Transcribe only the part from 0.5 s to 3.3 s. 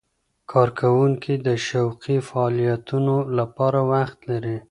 کارکوونکي د شوقي فعالیتونو